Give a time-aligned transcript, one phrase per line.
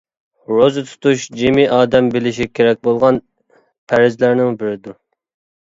[0.53, 3.21] روزا تۇتۇش جىمى ئادەم بىلىشى كېرەك بولغان
[3.93, 4.99] پەرزلەرنىڭ بىرىدۇر.